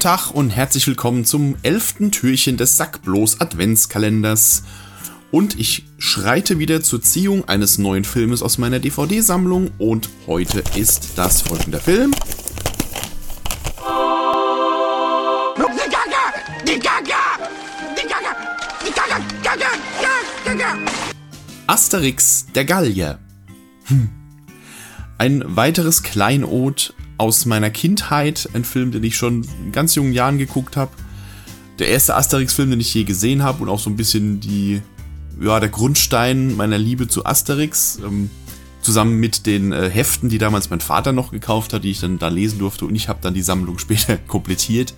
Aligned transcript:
Guten 0.00 0.16
Tag 0.16 0.30
und 0.30 0.48
herzlich 0.48 0.86
willkommen 0.86 1.26
zum 1.26 1.56
elften 1.62 2.10
Türchen 2.10 2.56
des 2.56 2.78
Sackblos 2.78 3.38
Adventskalenders. 3.38 4.62
Und 5.30 5.60
ich 5.60 5.84
schreite 5.98 6.58
wieder 6.58 6.80
zur 6.80 7.02
Ziehung 7.02 7.46
eines 7.46 7.76
neuen 7.76 8.04
Filmes 8.04 8.42
aus 8.42 8.56
meiner 8.56 8.78
DVD-Sammlung 8.78 9.70
und 9.76 10.08
heute 10.26 10.64
ist 10.74 11.18
das 11.18 11.42
folgende 11.42 11.78
Film. 11.80 12.12
Asterix, 21.66 22.46
der 22.54 22.64
Gallier. 22.64 23.18
Hm. 23.84 24.08
Ein 25.18 25.44
weiteres 25.44 26.02
Kleinod 26.02 26.94
aus 27.20 27.44
meiner 27.44 27.68
Kindheit, 27.68 28.48
ein 28.54 28.64
Film, 28.64 28.92
den 28.92 29.04
ich 29.04 29.14
schon 29.14 29.46
in 29.62 29.72
ganz 29.72 29.94
jungen 29.94 30.14
Jahren 30.14 30.38
geguckt 30.38 30.78
habe. 30.78 30.90
Der 31.78 31.88
erste 31.88 32.16
Asterix-Film, 32.16 32.70
den 32.70 32.80
ich 32.80 32.94
je 32.94 33.04
gesehen 33.04 33.42
habe 33.42 33.62
und 33.62 33.68
auch 33.68 33.78
so 33.78 33.90
ein 33.90 33.96
bisschen 33.96 34.40
die, 34.40 34.80
ja, 35.38 35.60
der 35.60 35.68
Grundstein 35.68 36.56
meiner 36.56 36.78
Liebe 36.78 37.08
zu 37.08 37.26
Asterix. 37.26 37.98
Ähm, 38.02 38.30
zusammen 38.80 39.20
mit 39.20 39.44
den 39.44 39.72
äh, 39.72 39.90
Heften, 39.90 40.30
die 40.30 40.38
damals 40.38 40.70
mein 40.70 40.80
Vater 40.80 41.12
noch 41.12 41.32
gekauft 41.32 41.74
hat, 41.74 41.84
die 41.84 41.90
ich 41.90 42.00
dann 42.00 42.18
da 42.18 42.28
lesen 42.28 42.58
durfte 42.58 42.86
und 42.86 42.94
ich 42.94 43.10
habe 43.10 43.18
dann 43.20 43.34
die 43.34 43.42
Sammlung 43.42 43.78
später 43.78 44.16
komplettiert. 44.16 44.94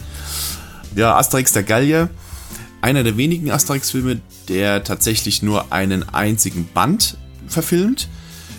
Ja, 0.95 1.17
Asterix 1.17 1.53
der 1.53 1.65
Gallier, 1.65 2.09
einer 2.83 3.03
der 3.03 3.17
wenigen 3.17 3.51
Asterix-Filme, 3.51 4.21
der 4.49 4.85
tatsächlich 4.85 5.43
nur 5.43 5.73
einen 5.73 6.09
einzigen 6.09 6.69
Band 6.73 7.17
verfilmt. 7.49 8.09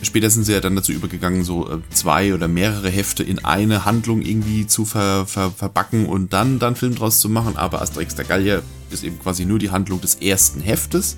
Später 0.03 0.29
sind 0.29 0.43
sie 0.43 0.53
ja 0.53 0.59
dann 0.59 0.75
dazu 0.75 0.91
übergegangen, 0.91 1.43
so 1.43 1.69
äh, 1.69 1.77
zwei 1.89 2.33
oder 2.33 2.47
mehrere 2.47 2.89
Hefte 2.89 3.23
in 3.23 3.43
eine 3.45 3.85
Handlung 3.85 4.21
irgendwie 4.21 4.67
zu 4.67 4.85
ver, 4.85 5.25
ver, 5.25 5.51
verbacken 5.51 6.05
und 6.05 6.33
dann 6.33 6.59
dann 6.59 6.75
Film 6.75 6.95
draus 6.95 7.19
zu 7.19 7.29
machen. 7.29 7.57
Aber 7.57 7.81
Asterix 7.81 8.15
der 8.15 8.25
Gallier 8.25 8.63
ist 8.91 9.03
eben 9.03 9.19
quasi 9.19 9.45
nur 9.45 9.59
die 9.59 9.71
Handlung 9.71 10.01
des 10.01 10.15
ersten 10.15 10.61
Heftes, 10.61 11.17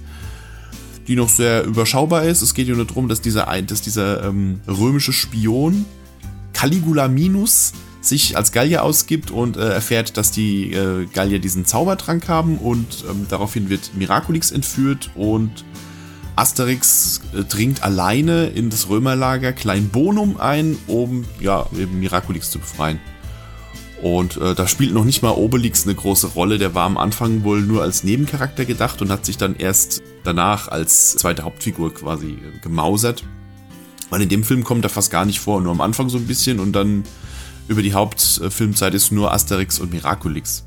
die 1.07 1.15
noch 1.15 1.29
sehr 1.29 1.63
überschaubar 1.65 2.23
ist. 2.25 2.41
Es 2.41 2.53
geht 2.53 2.67
ja 2.67 2.75
nur 2.75 2.85
darum, 2.85 3.07
dass 3.07 3.21
dieser, 3.21 3.45
dass 3.61 3.81
dieser 3.81 4.23
ähm, 4.23 4.61
römische 4.67 5.13
Spion 5.13 5.85
Caligula 6.53 7.07
Minus 7.07 7.73
sich 8.01 8.37
als 8.37 8.51
Gallier 8.51 8.83
ausgibt 8.83 9.31
und 9.31 9.57
äh, 9.57 9.69
erfährt, 9.69 10.17
dass 10.17 10.31
die 10.31 10.71
äh, 10.71 11.07
Gallier 11.13 11.39
diesen 11.39 11.65
Zaubertrank 11.65 12.27
haben 12.27 12.57
und 12.57 13.03
ähm, 13.09 13.25
daraufhin 13.29 13.69
wird 13.69 13.91
Miraculix 13.95 14.51
entführt 14.51 15.09
und 15.15 15.65
Asterix 16.35 17.21
äh, 17.33 17.43
dringt 17.43 17.83
alleine 17.83 18.47
in 18.47 18.69
das 18.69 18.89
Römerlager 18.89 19.53
Klein 19.53 19.89
Bonum 19.89 20.37
ein, 20.39 20.77
um 20.87 21.25
ja 21.39 21.65
eben 21.77 21.99
Miraculix 21.99 22.51
zu 22.51 22.59
befreien. 22.59 22.99
Und 24.01 24.37
äh, 24.37 24.53
da 24.53 24.67
spielt 24.67 24.93
noch 24.93 25.05
nicht 25.05 25.23
mal 25.23 25.31
Obelix 25.31 25.85
eine 25.85 25.95
große 25.95 26.27
Rolle. 26.27 26.57
Der 26.57 26.75
war 26.75 26.85
am 26.85 26.97
Anfang 26.97 27.43
wohl 27.43 27.61
nur 27.61 27.81
als 27.81 28.03
Nebencharakter 28.03 28.65
gedacht 28.65 29.01
und 29.01 29.09
hat 29.09 29.25
sich 29.25 29.37
dann 29.37 29.55
erst 29.55 30.03
danach 30.23 30.67
als 30.67 31.15
zweite 31.15 31.43
Hauptfigur 31.43 31.93
quasi 31.93 32.31
äh, 32.31 32.59
gemausert. 32.61 33.23
Weil 34.09 34.21
in 34.21 34.29
dem 34.29 34.43
Film 34.43 34.63
kommt 34.63 34.85
er 34.85 34.89
fast 34.89 35.11
gar 35.11 35.25
nicht 35.25 35.39
vor, 35.39 35.61
nur 35.61 35.71
am 35.71 35.81
Anfang 35.81 36.09
so 36.09 36.17
ein 36.17 36.27
bisschen 36.27 36.59
und 36.59 36.73
dann 36.73 37.03
über 37.67 37.81
die 37.81 37.93
Hauptfilmzeit 37.93 38.93
ist 38.93 39.11
nur 39.11 39.33
Asterix 39.33 39.79
und 39.79 39.91
Miraculix. 39.91 40.65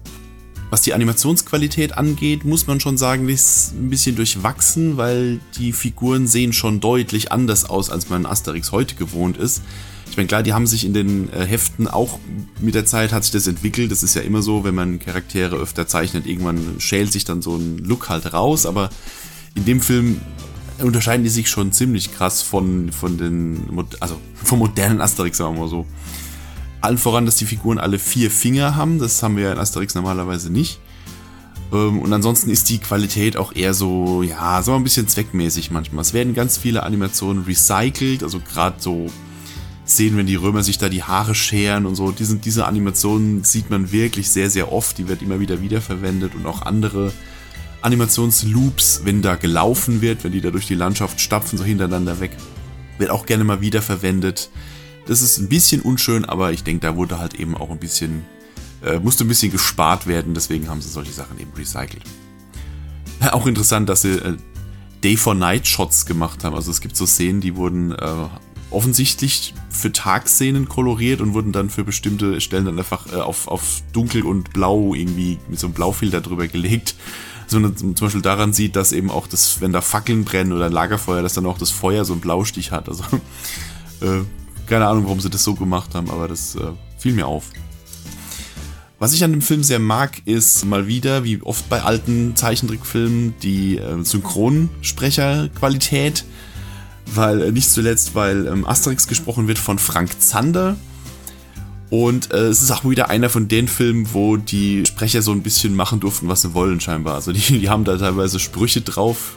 Was 0.71 0.83
die 0.83 0.93
Animationsqualität 0.93 1.97
angeht, 1.97 2.45
muss 2.45 2.67
man 2.67 2.79
schon 2.79 2.99
sagen, 2.99 3.29
ist 3.29 3.73
ein 3.73 3.89
bisschen 3.89 4.17
durchwachsen, 4.17 4.99
weil 4.99 5.41
die 5.57 5.73
Figuren 5.73 6.27
sehen 6.27 6.53
schon 6.53 6.81
deutlich 6.81 7.33
anders 7.33 7.65
aus, 7.65 7.89
als 7.91 8.11
man 8.11 8.27
Asterix 8.27 8.71
heute 8.71 8.95
gewohnt 8.95 9.39
ist. 9.39 9.63
Ich 10.11 10.17
meine, 10.17 10.27
klar, 10.27 10.43
die 10.43 10.53
haben 10.53 10.67
sich 10.67 10.85
in 10.85 10.93
den 10.93 11.33
äh, 11.33 11.47
Heften 11.47 11.89
auch 11.89 12.19
mit 12.61 12.75
der 12.75 12.85
Zeit 12.85 13.13
hat 13.13 13.25
sich 13.25 13.33
das 13.33 13.47
entwickelt. 13.47 13.91
Das 13.91 14.03
ist 14.03 14.15
ja 14.15 14.23
immer 14.23 14.43
so, 14.43 14.65
wenn 14.65 14.75
man 14.75 14.99
Charaktere 14.99 15.57
öfter 15.57 15.87
zeichnet, 15.87 16.27
irgendwann 16.27 16.77
schält 16.79 17.13
sich 17.13 17.25
dann 17.25 17.41
so 17.41 17.57
ein 17.57 17.79
Look 17.79 18.09
halt 18.09 18.33
raus. 18.33 18.67
Aber 18.67 18.91
in 19.55 19.65
dem 19.65 19.81
Film 19.81 20.21
unterscheiden 20.81 21.25
die 21.25 21.31
sich 21.31 21.49
schon 21.49 21.73
ziemlich 21.73 22.13
krass 22.15 22.43
von, 22.43 22.93
von 22.93 23.17
den, 23.17 23.87
also 24.01 24.21
vom 24.35 24.59
modernen 24.59 25.01
Asterix, 25.01 25.39
sagen 25.39 25.55
wir 25.55 25.63
mal 25.63 25.69
so. 25.69 25.87
Allen 26.81 26.99
voran, 26.99 27.27
dass 27.27 27.37
die 27.37 27.47
Figuren 27.47 27.79
alle 27.79 27.99
vier 27.99 28.31
Finger 28.31 28.77
haben. 28.77 28.99
Das 28.99 29.23
haben 29.23 29.37
wir 29.37 29.53
in 29.53 29.59
Asterix 29.59 29.95
normalerweise 29.95 30.51
nicht. 30.51 30.79
Ähm, 31.73 32.01
und 32.01 32.13
ansonsten 32.13 32.51
ist 32.51 32.69
die 32.69 32.79
Qualität 32.79 33.37
auch 33.37 33.55
eher 33.55 33.75
so, 33.75 34.23
ja, 34.23 34.63
so 34.63 34.75
ein 34.75 34.85
bisschen 34.85 35.09
zweckmäßig 35.09 35.71
manchmal. 35.71 36.03
Es 36.03 36.13
werden 36.13 36.35
ganz 36.35 36.59
viele 36.59 36.83
Animationen 36.83 37.45
recycelt, 37.45 38.23
also 38.23 38.41
gerade 38.41 38.77
so 38.79 39.07
Szenen, 39.87 40.19
wenn 40.19 40.27
die 40.27 40.37
Römer 40.37 40.63
sich 40.63 40.79
da 40.79 40.89
die 40.89 41.03
Haare 41.03 41.35
scheren 41.35 41.87
und 41.87 41.95
so. 41.95 42.13
Diese, 42.13 42.37
diese 42.37 42.67
Animationen 42.67 43.43
sieht 43.45 43.71
man 43.71 43.91
wirklich 43.91 44.31
sehr, 44.31 44.51
sehr 44.51 44.73
oft. 44.73 44.99
Die 44.99 45.09
wird 45.09 45.23
immer 45.23 45.41
wieder 45.41 45.63
wiederverwendet 45.63 46.35
und 46.35 46.47
auch 46.47 46.63
andere 46.63 47.13
Animationsloops, 47.81 49.03
wenn 49.05 49.23
da 49.23 49.37
gelaufen 49.37 50.01
wird, 50.03 50.25
wenn 50.25 50.33
die 50.33 50.41
da 50.41 50.51
durch 50.51 50.67
die 50.67 50.75
Landschaft 50.75 51.21
stapfen, 51.21 51.59
so 51.59 51.65
hintereinander 51.65 52.21
weg, 52.21 52.33
wird 52.99 53.11
auch 53.11 53.25
gerne 53.25 53.45
mal 53.45 53.61
wiederverwendet. 53.61 54.51
Das 55.09 55.23
ist 55.23 55.39
ein 55.39 55.49
bisschen 55.49 55.81
unschön, 55.81 56.27
aber 56.27 56.53
ich 56.53 56.65
denke, 56.65 56.87
da 56.87 56.95
wurde 56.95 57.19
halt 57.19 57.35
eben 57.35 57.57
auch 57.57 57.71
ein 57.71 57.79
bisschen, 57.79 58.27
äh, 58.85 58.99
musste 58.99 59.25
ein 59.25 59.29
bisschen 59.29 59.51
gespart 59.51 60.07
werden, 60.07 60.35
deswegen 60.35 60.69
haben 60.69 60.83
sie 60.83 60.91
solche 60.91 61.13
Sachen 61.13 61.41
eben 61.41 61.51
recycelt. 61.57 62.05
Auch 63.33 63.47
interessant, 63.47 63.89
dass 63.89 64.03
sie 64.03 64.13
äh, 64.13 64.37
Day 65.03 65.17
for 65.17 65.35
Night 65.35 65.67
Shots 65.67 66.05
gemacht 66.05 66.45
haben. 66.45 66.55
Also 66.55 66.71
es 66.71 66.83
gibt 66.83 66.95
so 66.95 67.07
Szenen, 67.07 67.41
die 67.41 67.57
wurden 67.57 67.93
äh, 67.93 68.29
offensichtlich 68.71 69.55
für 69.71 69.93
Tagszenen 69.93 70.69
koloriert 70.69 71.23
und 71.23 71.33
wurden 71.33 71.53
dann 71.53 71.71
für 71.71 71.85
bestimmte 71.85 72.39
Stellen 72.43 72.67
dann 72.67 72.79
einfach 72.79 73.11
äh, 73.11 73.17
auf, 73.17 73.49
auf 73.49 73.83
dunkel 73.95 74.25
und 74.25 74.53
blau 74.53 74.93
irgendwie 74.93 75.39
mit 75.49 75.59
so 75.59 75.69
einem 75.69 75.75
Blaufilter 75.75 76.21
drüber 76.21 76.49
gelegt. 76.49 76.97
Also 77.45 77.61
man 77.61 77.75
zum 77.79 77.95
Beispiel 77.95 78.21
daran 78.21 78.53
sieht, 78.53 78.77
dass 78.77 78.93
eben 78.93 79.11
auch 79.11 79.27
das, 79.27 79.63
wenn 79.63 79.73
da 79.73 79.81
Fackeln 79.81 80.25
brennen 80.25 80.53
oder 80.53 80.69
Lagerfeuer, 80.69 81.23
dass 81.23 81.33
dann 81.33 81.47
auch 81.47 81.57
das 81.57 81.71
Feuer 81.71 82.05
so 82.05 82.13
einen 82.13 82.21
Blaustich 82.21 82.73
hat. 82.73 82.91
Also 82.91 83.05
äh, 84.03 84.21
keine 84.69 84.87
Ahnung, 84.87 85.05
warum 85.05 85.21
sie 85.21 85.31
das 85.31 85.45
so 85.45 85.55
gemacht 85.55 85.95
haben, 85.95 86.11
aber 86.11 86.29
das 86.29 86.55
äh, 86.55 86.61
fiel 86.99 87.15
mir 87.15 87.27
auf. 87.27 87.45
Was 88.99 89.13
ich 89.13 89.23
an 89.23 89.31
dem 89.31 89.43
Film 89.43 89.63
sehr 89.63 89.79
mag, 89.79 90.23
ist 90.25 90.65
mal 90.65 90.89
wieder, 90.89 91.23
wie 91.23 91.41
oft 91.43 91.69
bei 91.69 91.83
alten 91.83 92.35
Zeichentrickfilmen, 92.35 93.35
die 93.43 93.79
äh, 93.79 94.03
Synchronsprecherqualität. 94.03 96.25
Weil, 97.15 97.43
äh, 97.43 97.53
nicht 97.53 97.71
zuletzt, 97.71 98.17
weil 98.17 98.49
ähm, 98.49 98.67
Asterix 98.67 99.07
gesprochen 99.07 99.47
wird 99.47 99.59
von 99.59 99.79
Frank 99.79 100.21
Zander. 100.21 100.77
Und 101.91 102.33
äh, 102.33 102.49
es 102.49 102.61
ist 102.61 102.73
auch 102.73 102.85
wieder 102.85 103.09
einer 103.09 103.31
von 103.31 103.47
den 103.47 103.69
Filmen, 103.69 104.09
wo 104.13 104.37
die 104.37 104.85
Sprecher 104.85 105.23
so 105.23 105.31
ein 105.33 105.43
bisschen 105.43 105.77
machen 105.77 106.01
durften, 106.01 106.27
was 106.29 106.43
sie 106.43 106.53
wollen, 106.53 106.81
scheinbar. 106.81 107.15
Also 107.15 107.31
die, 107.33 107.61
die 107.61 107.69
haben 107.69 107.85
da 107.85 107.97
teilweise 107.97 108.41
Sprüche 108.41 108.81
drauf, 108.81 109.37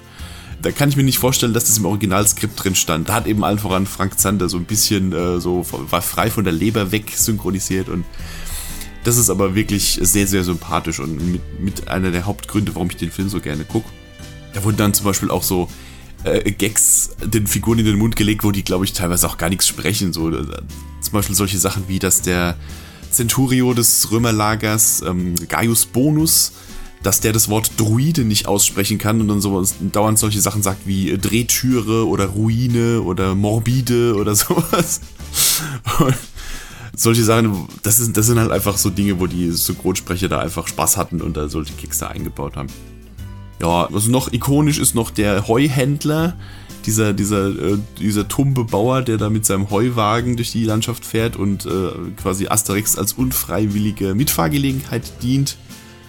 da 0.61 0.72
kann 0.72 0.89
ich 0.89 0.95
mir 0.95 1.03
nicht 1.03 1.17
vorstellen, 1.17 1.53
dass 1.53 1.66
das 1.66 1.77
im 1.77 1.85
Originalskript 1.85 2.63
drin 2.63 2.75
stand. 2.75 3.09
Da 3.09 3.16
hat 3.16 3.27
eben 3.27 3.44
allen 3.44 3.59
voran 3.59 3.85
Frank 3.85 4.19
Zander 4.19 4.49
so 4.49 4.57
ein 4.57 4.66
bisschen 4.66 5.11
äh, 5.13 5.39
so, 5.39 5.66
war 5.89 6.01
frei 6.01 6.29
von 6.29 6.44
der 6.44 6.53
Leber 6.53 6.91
weg 6.91 7.11
synchronisiert 7.16 7.89
und 7.89 8.05
das 9.03 9.17
ist 9.17 9.29
aber 9.29 9.55
wirklich 9.55 9.99
sehr, 10.01 10.27
sehr 10.27 10.44
sympathisch 10.44 10.99
und 10.99 11.31
mit, 11.31 11.59
mit 11.59 11.88
einer 11.88 12.11
der 12.11 12.25
Hauptgründe, 12.25 12.75
warum 12.75 12.89
ich 12.89 12.97
den 12.97 13.11
Film 13.11 13.29
so 13.29 13.39
gerne 13.39 13.66
gucke. 13.66 13.89
Da 14.53 14.63
wurden 14.63 14.77
dann 14.77 14.94
zum 14.94 15.05
Beispiel 15.05 15.31
auch 15.31 15.44
so 15.44 15.69
äh, 16.23 16.51
Gags 16.51 17.09
den 17.23 17.47
Figuren 17.47 17.79
in 17.79 17.85
den 17.85 17.97
Mund 17.97 18.16
gelegt, 18.16 18.43
wo 18.43 18.51
die, 18.51 18.63
glaube 18.63 18.85
ich, 18.85 18.93
teilweise 18.93 19.28
auch 19.28 19.38
gar 19.38 19.49
nichts 19.49 19.67
sprechen. 19.67 20.13
So, 20.13 20.29
äh, 20.29 20.45
zum 21.01 21.13
Beispiel 21.13 21.35
solche 21.35 21.57
Sachen 21.57 21.88
wie, 21.88 21.97
dass 21.97 22.22
der 22.22 22.57
Centurio 23.09 23.73
des 23.73 24.11
Römerlagers, 24.11 25.01
ähm, 25.01 25.35
Gaius 25.47 25.85
Bonus, 25.88 26.53
dass 27.03 27.19
der 27.19 27.34
das 27.34 27.50
Wort 27.50 27.72
Druide 27.78 28.23
nicht 28.23 28.47
aussprechen 28.47 28.97
kann 28.97 29.22
und 29.22 29.28
dann 29.28 29.41
so 29.41 29.63
dauernd 29.91 30.19
solche 30.19 30.41
Sachen 30.41 30.62
sagt 30.62 30.85
wie 30.85 31.17
Drehtüre 31.17 32.07
oder 32.07 32.25
Ruine 32.28 33.01
oder 33.01 33.35
Morbide 33.35 34.16
oder 34.16 34.35
sowas. 34.35 35.02
Und 35.99 36.16
solche 36.96 37.23
Sachen, 37.23 37.67
das, 37.84 37.99
ist, 37.99 38.16
das 38.16 38.28
sind 38.28 38.40
halt 38.40 38.52
einfach 38.52 38.78
so 38.78 38.90
Dinge, 38.90 39.20
wo 39.20 39.28
die 39.28 39.52
Synchronsprecher 39.52 40.29
da 40.29 40.40
einfach 40.40 40.67
Spaß 40.67 40.97
hatten 40.97 41.22
und 41.22 41.37
da 41.37 41.49
solche 41.49 41.73
Kicks 41.73 41.99
da 41.99 42.08
eingebaut 42.08 42.55
haben. 42.55 42.70
Ja, 43.61 43.87
was 43.91 44.08
noch 44.08 44.31
ikonisch 44.31 44.79
ist 44.79 44.96
noch 44.96 45.11
der 45.11 45.47
Heuhändler, 45.47 46.35
dieser, 46.85 47.14
dieser, 47.14 47.49
äh, 47.49 47.78
dieser 47.99 48.28
tumbe 48.28 48.64
Bauer, 48.64 49.03
der 49.03 49.17
da 49.17 49.29
mit 49.29 49.46
seinem 49.46 49.70
Heuwagen 49.70 50.35
durch 50.35 50.52
die 50.52 50.64
Landschaft 50.64 51.05
fährt 51.05 51.35
und 51.35 51.66
äh, 51.66 51.91
quasi 52.17 52.47
Asterix 52.47 52.97
als 52.97 53.14
unfreiwillige 53.14 54.16
Mitfahrgelegenheit 54.16 55.03
dient 55.22 55.58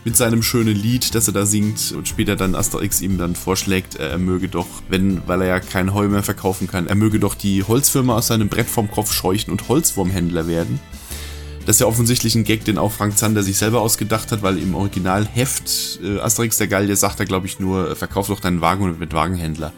mit 0.05 0.17
seinem 0.17 0.43
schönen 0.43 0.75
Lied, 0.75 1.15
das 1.15 1.29
er 1.29 1.33
da 1.33 1.47
singt 1.47 1.93
und 1.93 2.09
später 2.09 2.35
dann 2.35 2.55
Asterix 2.55 3.01
ihm 3.01 3.19
dann 3.19 3.37
vorschlägt, 3.37 3.97
er 3.97 4.19
möge 4.19 4.49
doch, 4.49 4.67
wenn, 4.89 5.27
weil 5.27 5.43
er 5.43 5.49
ja 5.49 5.61
kein 5.61 5.95
Heu 5.95 6.09
mehr 6.09 6.23
verkaufen 6.23 6.67
kann, 6.67 6.89
er 6.89 6.97
möge 6.97 7.21
doch 7.21 7.35
die 7.35 7.63
Holzfirma 7.63 8.17
aus 8.17 8.27
seinem 8.27 8.49
Brett 8.49 8.69
vom 8.69 8.91
Kopf 8.91 9.13
scheuchen 9.13 9.53
und 9.53 9.69
Holzwurmhändler 9.69 10.47
werden. 10.49 10.81
Das 11.67 11.77
ist 11.77 11.81
ja 11.81 11.87
offensichtlich 11.87 12.35
ein 12.35 12.43
Gag, 12.43 12.65
den 12.65 12.77
auch 12.77 12.91
Frank 12.91 13.17
Zander 13.17 13.45
sich 13.45 13.57
selber 13.57 13.81
ausgedacht 13.81 14.33
hat, 14.33 14.43
weil 14.43 14.59
im 14.59 14.75
Originalheft 14.75 16.01
äh, 16.03 16.19
Asterix 16.19 16.59
der 16.59 16.67
Gallier 16.67 16.97
sagt 16.97 17.21
er, 17.21 17.27
glaube 17.27 17.47
ich, 17.47 17.61
nur, 17.61 17.95
verkauf 17.95 18.27
doch 18.27 18.41
deinen 18.41 18.61
Wagen 18.61 18.99
wird 18.99 19.13
Wagenhändler. 19.13 19.73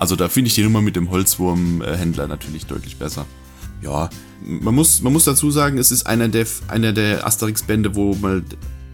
Also 0.00 0.16
da 0.16 0.28
finde 0.28 0.48
ich 0.48 0.54
die 0.54 0.64
Nummer 0.64 0.82
mit 0.82 0.96
dem 0.96 1.10
Holzwurmhändler 1.10 2.26
natürlich 2.26 2.66
deutlich 2.66 2.96
besser. 2.96 3.26
ja, 3.80 4.10
man 4.42 4.74
muss, 4.74 5.02
man 5.02 5.12
muss 5.12 5.24
dazu 5.24 5.52
sagen, 5.52 5.78
es 5.78 5.92
ist 5.92 6.06
einer 6.06 6.28
der, 6.28 6.46
einer 6.66 6.92
der 6.92 7.24
Asterix-Bände, 7.24 7.94
wo 7.94 8.14
mal 8.14 8.42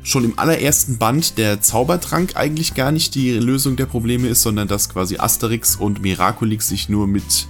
schon 0.03 0.25
im 0.25 0.39
allerersten 0.39 0.99
Band 0.99 1.39
der 1.39 1.61
Zaubertrank 1.61 2.33
eigentlich 2.37 2.75
gar 2.75 2.93
nicht 2.93 3.15
die 3.15 3.33
Lösung 3.33 3.77
der 3.77 3.87
Probleme 3.87 4.29
ist, 4.29 4.43
sondern 4.43 4.69
dass 4.69 4.89
quasi 4.89 5.19
Asterix 5.19 5.77
und 5.77 6.03
Miraculix 6.03 6.69
sich 6.69 6.89
nur 6.89 7.07
mit 7.07 7.49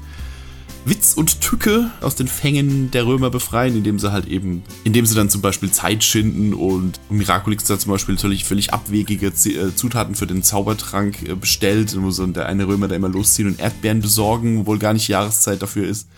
Witz 0.84 1.12
und 1.14 1.40
Tücke 1.42 1.90
aus 2.00 2.14
den 2.14 2.26
Fängen 2.26 2.90
der 2.90 3.06
Römer 3.06 3.30
befreien, 3.30 3.76
indem 3.76 3.98
sie 3.98 4.12
halt 4.12 4.26
eben, 4.26 4.62
indem 4.82 5.04
sie 5.04 5.14
dann 5.14 5.28
zum 5.28 5.42
Beispiel 5.42 5.70
Zeit 5.70 6.02
schinden 6.02 6.54
und 6.54 6.98
Miraculix 7.10 7.64
da 7.64 7.78
zum 7.78 7.92
Beispiel 7.92 8.16
völlig, 8.16 8.44
völlig 8.44 8.72
abwegige 8.72 9.26
äh, 9.26 9.74
Zutaten 9.74 10.14
für 10.14 10.26
den 10.26 10.42
Zaubertrank 10.42 11.28
äh, 11.28 11.34
bestellt, 11.34 11.94
wo 12.00 12.10
so 12.10 12.26
der 12.26 12.46
eine 12.46 12.66
Römer 12.66 12.88
da 12.88 12.94
immer 12.94 13.10
losziehen 13.10 13.48
und 13.48 13.60
Erdbeeren 13.60 14.00
besorgen, 14.00 14.60
obwohl 14.60 14.78
gar 14.78 14.94
nicht 14.94 15.08
Jahreszeit 15.08 15.60
dafür 15.60 15.86
ist. 15.86 16.08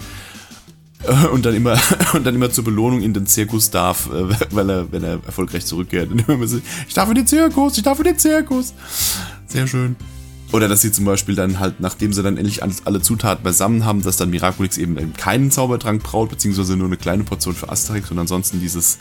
Äh, 1.06 1.26
und 1.32 1.44
dann 1.44 1.54
immer 1.54 1.78
und 2.12 2.24
dann 2.24 2.34
immer 2.34 2.50
zur 2.50 2.64
Belohnung 2.64 3.02
in 3.02 3.12
den 3.12 3.26
Zirkus 3.26 3.70
darf, 3.70 4.08
weil 4.50 4.70
er, 4.70 4.92
wenn 4.92 5.04
er 5.04 5.20
erfolgreich 5.24 5.66
zurückkehrt. 5.66 6.10
Und 6.10 6.28
immer 6.28 6.46
so, 6.46 6.60
ich 6.86 6.94
darf 6.94 7.08
in 7.08 7.14
den 7.14 7.26
Zirkus, 7.26 7.76
ich 7.76 7.82
darf 7.82 7.98
in 7.98 8.04
den 8.04 8.18
Zirkus. 8.18 8.74
Sehr 9.46 9.66
schön. 9.66 9.96
Oder 10.52 10.68
dass 10.68 10.82
sie 10.82 10.92
zum 10.92 11.06
Beispiel 11.06 11.34
dann 11.34 11.58
halt, 11.60 11.80
nachdem 11.80 12.12
sie 12.12 12.22
dann 12.22 12.36
endlich 12.36 12.62
alle 12.62 13.00
Zutaten 13.00 13.42
beisammen 13.42 13.86
haben, 13.86 14.02
dass 14.02 14.18
dann 14.18 14.28
Miraculix 14.28 14.76
eben 14.76 15.14
keinen 15.14 15.50
Zaubertrank 15.50 16.02
braut, 16.02 16.28
beziehungsweise 16.28 16.76
nur 16.76 16.88
eine 16.88 16.98
kleine 16.98 17.24
Portion 17.24 17.54
für 17.54 17.70
Asterix 17.70 18.10
und 18.10 18.18
ansonsten 18.18 18.60
dieses, 18.60 18.98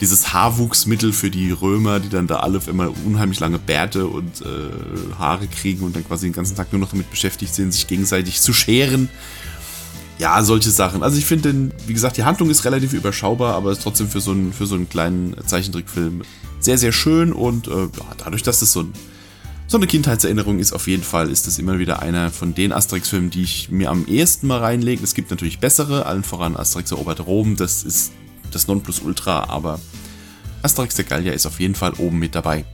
dieses 0.00 0.32
Haarwuchsmittel 0.32 1.12
für 1.12 1.30
die 1.30 1.50
Römer, 1.50 2.00
die 2.00 2.08
dann 2.08 2.26
da 2.26 2.36
alle 2.36 2.62
immer 2.66 2.90
unheimlich 3.04 3.40
lange 3.40 3.58
Bärte 3.58 4.06
und 4.06 4.40
äh, 4.40 5.18
Haare 5.18 5.48
kriegen 5.48 5.84
und 5.84 5.94
dann 5.94 6.06
quasi 6.06 6.28
den 6.28 6.32
ganzen 6.32 6.56
Tag 6.56 6.72
nur 6.72 6.80
noch 6.80 6.90
damit 6.90 7.10
beschäftigt 7.10 7.54
sind, 7.54 7.72
sich 7.72 7.86
gegenseitig 7.86 8.40
zu 8.40 8.54
scheren. 8.54 9.10
Ja, 10.18 10.42
solche 10.42 10.70
Sachen. 10.70 11.02
Also 11.02 11.18
ich 11.18 11.26
finde, 11.26 11.70
wie 11.86 11.92
gesagt, 11.92 12.16
die 12.16 12.24
Handlung 12.24 12.48
ist 12.48 12.64
relativ 12.64 12.94
überschaubar, 12.94 13.54
aber 13.54 13.72
ist 13.72 13.82
trotzdem 13.82 14.08
für 14.08 14.20
so 14.20 14.30
einen, 14.30 14.52
für 14.52 14.66
so 14.66 14.74
einen 14.74 14.88
kleinen 14.88 15.36
Zeichentrickfilm 15.46 16.22
sehr, 16.58 16.78
sehr 16.78 16.92
schön 16.92 17.32
und 17.32 17.68
äh, 17.68 17.82
ja, 17.82 18.06
dadurch, 18.16 18.42
dass 18.42 18.62
es 18.62 18.72
so 18.72 18.80
ein 18.80 18.92
so 19.68 19.78
eine 19.78 19.88
Kindheitserinnerung 19.88 20.60
ist 20.60 20.72
auf 20.72 20.86
jeden 20.86 21.02
Fall, 21.02 21.28
ist 21.28 21.48
das 21.48 21.58
immer 21.58 21.80
wieder 21.80 22.00
einer 22.00 22.30
von 22.30 22.54
den 22.54 22.72
Asterix-Filmen, 22.72 23.30
die 23.30 23.42
ich 23.42 23.68
mir 23.68 23.90
am 23.90 24.06
ehesten 24.06 24.46
mal 24.46 24.60
reinlege. 24.60 25.02
Es 25.02 25.14
gibt 25.14 25.30
natürlich 25.30 25.58
bessere, 25.58 26.06
allen 26.06 26.22
voran 26.22 26.56
Asterix 26.56 26.92
erobert 26.92 27.26
Rom, 27.26 27.56
das 27.56 27.82
ist 27.82 28.12
das 28.52 28.68
Nonplusultra, 28.68 29.48
aber 29.48 29.80
Asterix 30.62 30.94
der 30.94 31.04
Gallier 31.04 31.32
ist 31.32 31.46
auf 31.46 31.58
jeden 31.58 31.74
Fall 31.74 31.94
oben 31.98 32.20
mit 32.20 32.36
dabei. 32.36 32.64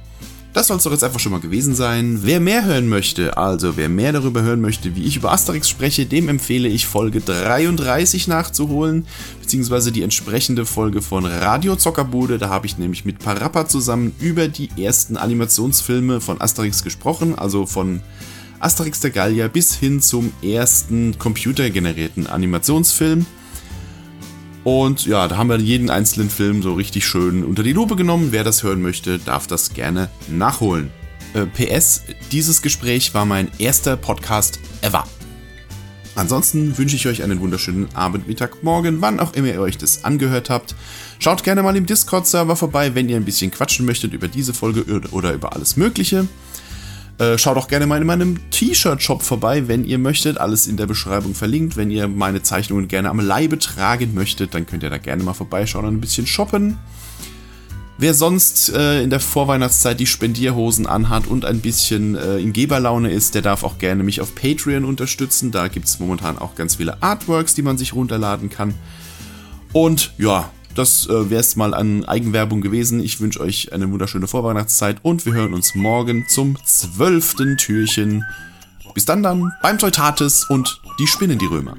Das 0.52 0.66
soll 0.66 0.76
es 0.76 0.82
doch 0.82 0.90
jetzt 0.90 1.02
einfach 1.02 1.18
schon 1.18 1.32
mal 1.32 1.40
gewesen 1.40 1.74
sein. 1.74 2.20
Wer 2.24 2.38
mehr 2.38 2.66
hören 2.66 2.86
möchte, 2.86 3.38
also 3.38 3.78
wer 3.78 3.88
mehr 3.88 4.12
darüber 4.12 4.42
hören 4.42 4.60
möchte, 4.60 4.94
wie 4.94 5.04
ich 5.04 5.16
über 5.16 5.32
Asterix 5.32 5.70
spreche, 5.70 6.04
dem 6.04 6.28
empfehle 6.28 6.68
ich 6.68 6.86
Folge 6.86 7.22
33 7.22 8.28
nachzuholen, 8.28 9.06
beziehungsweise 9.40 9.92
die 9.92 10.02
entsprechende 10.02 10.66
Folge 10.66 11.00
von 11.00 11.24
Radio 11.24 11.76
Zockerbude. 11.76 12.36
Da 12.36 12.50
habe 12.50 12.66
ich 12.66 12.76
nämlich 12.76 13.06
mit 13.06 13.18
Parappa 13.18 13.66
zusammen 13.66 14.14
über 14.20 14.48
die 14.48 14.68
ersten 14.76 15.16
Animationsfilme 15.16 16.20
von 16.20 16.38
Asterix 16.38 16.84
gesprochen, 16.84 17.34
also 17.38 17.64
von 17.64 18.02
Asterix 18.60 19.00
der 19.00 19.10
Gallier 19.10 19.48
bis 19.48 19.74
hin 19.74 20.02
zum 20.02 20.34
ersten 20.42 21.18
computergenerierten 21.18 22.26
Animationsfilm. 22.26 23.24
Und 24.64 25.06
ja, 25.06 25.26
da 25.26 25.36
haben 25.36 25.48
wir 25.48 25.58
jeden 25.58 25.90
einzelnen 25.90 26.30
Film 26.30 26.62
so 26.62 26.74
richtig 26.74 27.04
schön 27.04 27.44
unter 27.44 27.62
die 27.62 27.72
Lupe 27.72 27.96
genommen. 27.96 28.28
Wer 28.30 28.44
das 28.44 28.62
hören 28.62 28.80
möchte, 28.80 29.18
darf 29.18 29.46
das 29.46 29.74
gerne 29.74 30.08
nachholen. 30.28 30.90
Äh, 31.34 31.46
PS, 31.46 32.02
dieses 32.30 32.62
Gespräch 32.62 33.12
war 33.14 33.24
mein 33.24 33.50
erster 33.58 33.96
Podcast 33.96 34.60
ever. 34.82 35.04
Ansonsten 36.14 36.76
wünsche 36.76 36.94
ich 36.94 37.06
euch 37.06 37.22
einen 37.22 37.40
wunderschönen 37.40 37.88
Abend, 37.94 38.28
Mittag, 38.28 38.62
Morgen, 38.62 39.00
wann 39.00 39.18
auch 39.18 39.32
immer 39.32 39.48
ihr 39.48 39.60
euch 39.60 39.78
das 39.78 40.04
angehört 40.04 40.50
habt. 40.50 40.74
Schaut 41.18 41.42
gerne 41.42 41.62
mal 41.62 41.74
im 41.74 41.86
Discord-Server 41.86 42.54
vorbei, 42.54 42.94
wenn 42.94 43.08
ihr 43.08 43.16
ein 43.16 43.24
bisschen 43.24 43.50
quatschen 43.50 43.86
möchtet 43.86 44.12
über 44.12 44.28
diese 44.28 44.52
Folge 44.52 44.84
oder 45.10 45.32
über 45.32 45.54
alles 45.54 45.76
Mögliche. 45.76 46.28
Äh, 47.22 47.38
schaut 47.38 47.56
auch 47.56 47.68
gerne 47.68 47.86
mal 47.86 48.00
in 48.00 48.06
meinem 48.06 48.50
T-Shirt-Shop 48.50 49.22
vorbei, 49.22 49.68
wenn 49.68 49.84
ihr 49.84 49.98
möchtet. 49.98 50.38
Alles 50.38 50.66
in 50.66 50.76
der 50.76 50.86
Beschreibung 50.86 51.36
verlinkt. 51.36 51.76
Wenn 51.76 51.88
ihr 51.88 52.08
meine 52.08 52.42
Zeichnungen 52.42 52.88
gerne 52.88 53.10
am 53.10 53.20
Leibe 53.20 53.60
tragen 53.60 54.12
möchtet, 54.12 54.54
dann 54.54 54.66
könnt 54.66 54.82
ihr 54.82 54.90
da 54.90 54.98
gerne 54.98 55.22
mal 55.22 55.32
vorbeischauen 55.32 55.84
und 55.84 55.94
ein 55.94 56.00
bisschen 56.00 56.26
shoppen. 56.26 56.78
Wer 57.96 58.14
sonst 58.14 58.70
äh, 58.74 59.04
in 59.04 59.10
der 59.10 59.20
Vorweihnachtszeit 59.20 60.00
die 60.00 60.06
Spendierhosen 60.06 60.88
anhat 60.88 61.28
und 61.28 61.44
ein 61.44 61.60
bisschen 61.60 62.16
äh, 62.16 62.38
in 62.38 62.52
Geberlaune 62.52 63.12
ist, 63.12 63.36
der 63.36 63.42
darf 63.42 63.62
auch 63.62 63.78
gerne 63.78 64.02
mich 64.02 64.20
auf 64.20 64.34
Patreon 64.34 64.84
unterstützen. 64.84 65.52
Da 65.52 65.68
gibt 65.68 65.86
es 65.86 66.00
momentan 66.00 66.38
auch 66.38 66.56
ganz 66.56 66.74
viele 66.74 67.00
Artworks, 67.04 67.54
die 67.54 67.62
man 67.62 67.78
sich 67.78 67.94
runterladen 67.94 68.50
kann. 68.50 68.74
Und 69.72 70.12
ja, 70.18 70.50
das 70.74 71.06
äh, 71.06 71.30
wäre 71.30 71.40
es 71.40 71.56
mal 71.56 71.74
an 71.74 72.04
Eigenwerbung 72.04 72.60
gewesen. 72.60 73.02
Ich 73.02 73.20
wünsche 73.20 73.40
euch 73.40 73.72
eine 73.72 73.90
wunderschöne 73.90 74.26
Vorweihnachtszeit 74.26 74.98
und 75.02 75.26
wir 75.26 75.32
hören 75.32 75.54
uns 75.54 75.74
morgen 75.74 76.26
zum 76.28 76.56
zwölften 76.64 77.56
Türchen. 77.56 78.24
Bis 78.94 79.04
dann 79.04 79.22
dann 79.22 79.52
beim 79.62 79.78
Teutates 79.78 80.44
und 80.48 80.80
die 80.98 81.06
Spinnen 81.06 81.38
die 81.38 81.46
Römer. 81.46 81.76